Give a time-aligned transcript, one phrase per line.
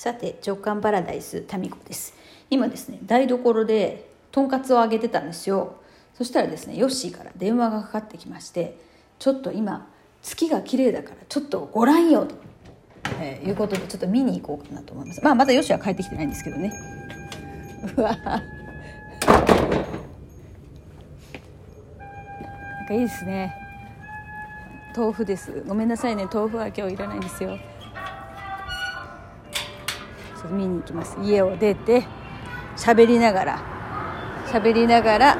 [0.00, 2.14] さて直感パラダイスタミコです。
[2.48, 5.74] 今ですね台所でとんかつを揚げてたんですよ。
[6.14, 8.78] そしたらですねヨッシーから電話がかかってきまして
[9.18, 9.86] ちょっと今
[10.22, 12.34] 月が綺麗だからちょっとご覧よと、
[13.20, 15.22] えー、いうことでちょっと見に行こうかなと思います。
[15.22, 16.72] まあまだヨッシーは帰ってきてないんですけどね。
[17.98, 18.16] うわ。
[18.16, 18.36] な
[22.84, 23.54] んかいいですね。
[24.96, 25.62] 豆腐です。
[25.66, 26.26] ごめんなさいね。
[26.32, 27.58] 豆腐は今日いらないんですよ。
[30.40, 31.18] ちょっと見に行きます。
[31.22, 32.04] 家を出て
[32.74, 33.62] 喋りながら
[34.46, 35.36] 喋りながら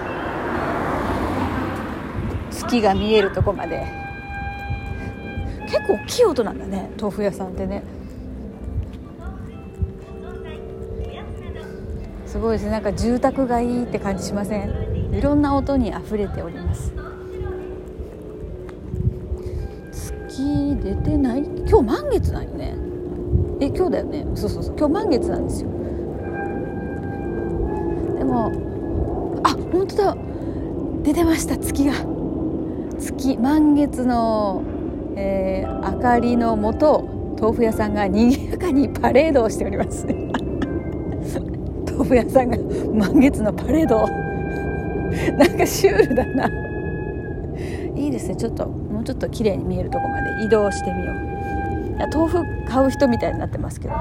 [2.50, 3.86] 月が見えるとこまで。
[5.66, 7.82] 結構大きい音なんだね豆腐屋さんってね。
[12.26, 12.72] すごいですね。
[12.72, 15.14] なんか住宅がいいって感じしません？
[15.14, 16.92] いろんな音にあふれております。
[19.92, 21.40] 月出てない？
[21.40, 22.89] 今日満月なんよね。
[23.60, 24.26] え今日だよね？
[24.34, 24.76] そうそうそう。
[24.78, 25.70] 今日満月なんですよ。
[28.18, 28.50] でも
[29.44, 30.16] あ本当だ。
[31.02, 31.92] 出てました月が。
[32.98, 34.62] 月満月の、
[35.16, 37.04] えー、明かりのもと
[37.40, 40.06] 豆腐屋さんが賑やかにパレードをしております。
[41.90, 42.58] 豆腐屋さんが
[42.92, 44.06] 満月のパレード
[45.36, 46.48] なんかシュールだな。
[47.96, 48.36] いいですね。
[48.36, 51.29] ちょっともうちょっと綺麗に見えるとこまで移動してみよう。
[52.08, 53.94] 豆腐買う人みたいになってますけど。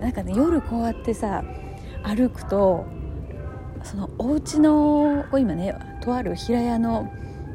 [0.00, 1.42] なんかね夜こうやってさ
[2.02, 2.86] 歩くと
[3.82, 7.12] そのお家の今ねとある平屋の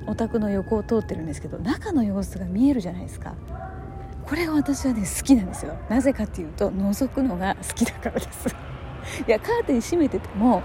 [0.07, 3.35] お宅の横を通ってるんですけど中の様子が見えるじゃないですか。
[4.25, 5.75] これが私はね好きなんですよ。
[5.89, 8.55] なぜかっていうと覗くのが好きだからです。
[9.27, 10.61] いやカーテン閉めてても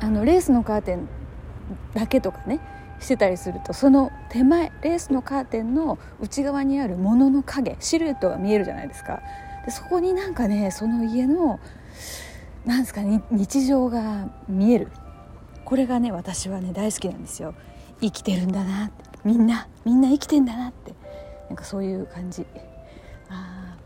[0.00, 1.08] あのレースのカーテン
[1.94, 2.60] だけとかね
[3.00, 9.20] してたりするとその手前レースのカーテンの内側にあるものの影シルエットが見えるじゃないですか。
[9.64, 11.60] でそこになんかねその家の
[12.64, 14.88] なんですか日常が見える。
[15.64, 17.54] これがね私はね大好きなんですよ。
[18.00, 18.90] 生きてるんだな
[19.24, 20.94] みんなみんな生きてんだなって。
[21.48, 22.46] なんかそういう感じ。
[23.28, 23.85] あちょっ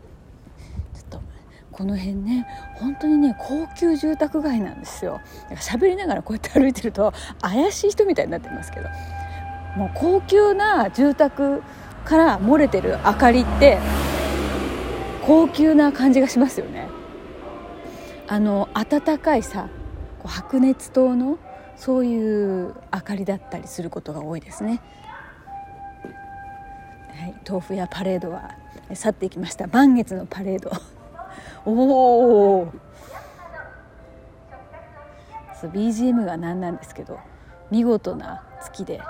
[1.71, 5.21] この辺ね本当にね高級住宅街なんですよ。
[5.55, 8.89] 喋りながらこうやって歩いてると怪しい人みたいになってますけど。
[9.77, 11.63] もう高級な住宅
[12.03, 13.77] から漏れてる明かりって
[15.25, 16.89] 高級な感じがしますよね。
[18.27, 19.69] あの暖かいさ
[20.25, 21.37] 白熱灯の
[21.77, 24.81] そういう明かりだったりすることが多いですね、
[27.17, 28.55] はい、豆腐やパレードは
[28.93, 29.67] 去っていきました。
[29.67, 30.69] 満月のパレード。
[31.65, 32.71] おお
[35.67, 37.19] BGM が何なんですけど
[37.69, 38.99] 見事な月で。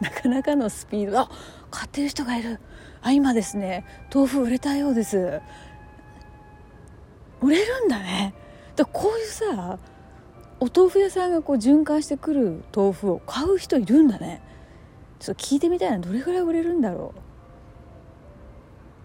[0.00, 1.20] なかなかのスピード。
[1.20, 1.30] あ
[1.70, 2.60] 買ってる人がいる。
[3.02, 3.84] あ今ですね。
[4.14, 5.40] 豆腐売れたようです。
[7.40, 8.34] 売れるんだね。
[8.76, 9.78] だこういうさ
[10.60, 14.40] お豆腐屋さんがこう循環してくる豆腐を買う人いるんだね。
[15.18, 17.14] ちょっと聞いてみたいなどれぐらい売れるんだろ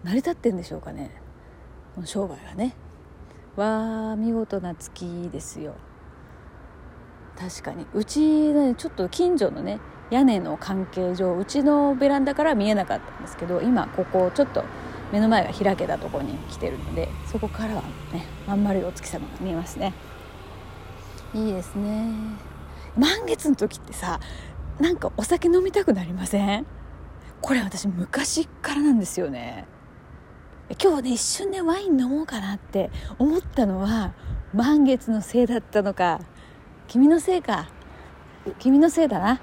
[0.04, 0.06] う。
[0.06, 1.10] 成り立ってんでしょうかね。
[1.94, 2.74] この商売がね。
[3.56, 5.74] わあ見事な月ですよ。
[7.38, 7.86] 確かに。
[7.94, 9.80] うちねちょっと近所のね
[10.10, 14.64] 屋根の関係上うちのベランダから見えなかったんですけど今ここちょっと
[15.10, 19.94] 目の前が開けたとこに来てるのでそこからはねまん丸いお月様が見えますね。
[21.34, 22.10] いいですね。
[22.96, 24.20] 満月の時ってさ
[24.80, 26.66] なんかお酒飲みたくなりません？
[27.40, 29.66] これ私昔からなんですよね。
[30.82, 34.14] 今日ね一瞬でワイン飲もうかなって思ったのは
[34.54, 36.20] 満月のせいだったのか。
[36.88, 37.68] 君のせいか。
[38.58, 39.40] 君のせいだな。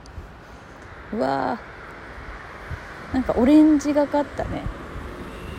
[1.14, 3.14] うわー。
[3.14, 4.64] なんかオレンジがかったね。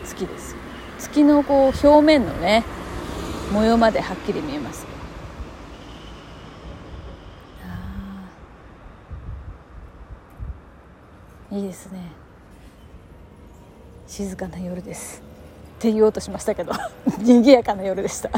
[0.03, 0.55] 月です。
[0.99, 2.63] 月のこう表面のね
[3.51, 4.85] 模様まではっきり見えます。
[11.51, 11.99] いいですね。
[14.07, 15.21] 静かな夜です。
[15.79, 16.71] って言おうとしましたけど。
[17.19, 18.29] 賑やかな夜でした。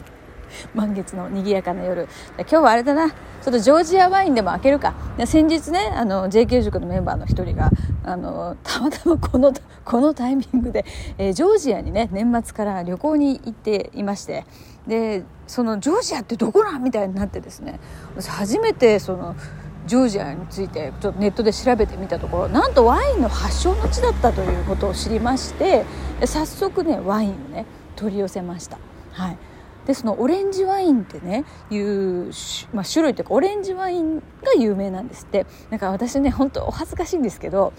[0.74, 2.06] 満月の賑やかな夜。
[2.40, 3.08] 今日はあれだな。
[3.08, 3.14] ちょ
[3.48, 4.92] っとジョージアワインでも開けるか。
[5.24, 7.70] 先日ねあの JK 塾のメンバーの一人が
[8.04, 9.52] あのたまたまこの
[9.84, 10.84] このタイミングで、
[11.16, 14.44] えー、ジョージアにね年末から旅行に行っていまして。
[14.86, 17.80] でそのジョージアってどこなんみたいになってですね。
[18.16, 19.36] 私初めてその
[19.86, 25.84] ジョージアについてちょっとネットで調べてみたところなんとワインの発祥の地だったということを知りまして
[26.24, 28.78] 早速ねワインをね取り寄せました。
[29.12, 29.38] はい。
[29.86, 32.30] でそのオレンジワインってねいう、
[32.72, 34.22] まあ、種類というかオレンジワインが
[34.56, 35.44] 有名なんですって。
[35.70, 37.72] だか私ね本当お恥ずかしいんですけど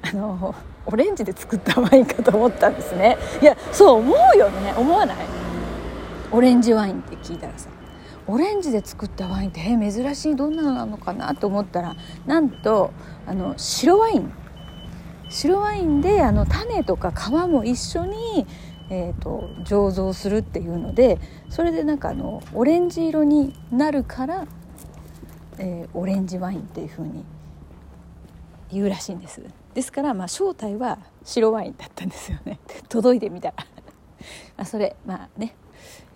[0.00, 0.54] あの
[0.86, 3.18] オレンジで作ったワインかと思ったんですね。
[3.42, 4.72] いやそう思うよね。
[4.76, 5.16] 思わない？
[6.32, 7.68] オレンジワインって聞いたらさ。
[8.26, 11.96] オレンジで作ったワインってえ珍しいどんなのなのかなと思ったら
[12.26, 12.92] なんと
[13.26, 14.32] あの白ワイン。
[15.28, 18.46] 白ワインであの種とか皮も一緒に
[18.94, 24.46] えーと、醸造するっていうのでそれでなんかあのオレンジ色になるから、
[25.56, 27.24] えー、オレンジワインっていうふうに
[28.70, 29.42] 言うらしいんです。
[29.72, 32.58] ですからまあ正体は白ワインだったんですよね。
[32.90, 33.54] 届いてみたら。
[34.58, 35.54] あそれまあね、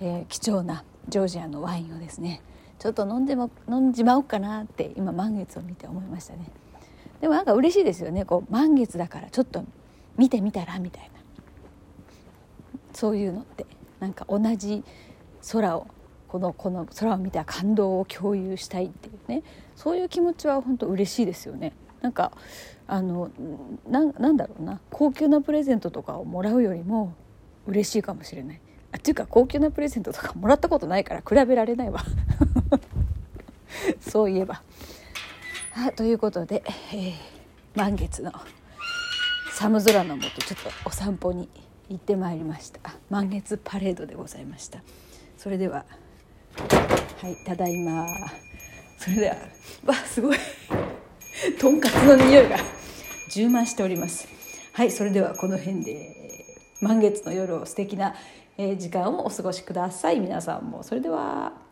[0.00, 2.42] えー、貴重なジョージアのワインをですね
[2.78, 6.50] ちょっと飲んでも飲んじまおうかなって今満月を見て思いましたね。
[7.20, 8.24] でもなんか嬉しいですよね。
[8.24, 9.64] こう満月だからちょっと
[10.18, 11.10] 見てみたらみたいな。
[12.92, 13.66] そういうのって
[14.00, 14.84] なんか同じ
[15.52, 15.86] 空を
[16.28, 19.42] このこの空を見た感動を共有したいっていうね。
[19.74, 21.72] そういう気持ちは本当嬉しいですよね。
[22.02, 22.32] なんか
[22.86, 23.30] あの
[23.88, 24.80] なんだろうな。
[24.90, 27.14] 高級なプレゼントとかをもらうよりも
[27.66, 28.60] 嬉しいかもしれない。
[28.96, 32.04] っていうか高級なプレゼントとかもらったことないから比べられないわ。
[34.00, 34.62] そういえば。
[35.74, 36.62] あということで、
[36.92, 37.14] えー、
[37.74, 38.32] 満月の
[39.52, 41.48] 寒空のもとちょっとお散歩に
[41.88, 42.80] 行ってまいりました。
[43.10, 44.80] 満月パレードでございました。
[45.36, 45.84] それでは
[47.22, 48.06] はいただいま。
[48.98, 49.36] それでは
[49.84, 50.38] わすごい。
[51.60, 52.56] とんかつの匂いが
[53.30, 54.28] 充満しております。
[54.72, 56.16] はいそれではこの辺で
[56.80, 58.14] 満月の夜を素敵な
[58.56, 60.20] 時間をお過ごしください。
[60.20, 60.82] 皆さんも。
[60.82, 61.65] それでは。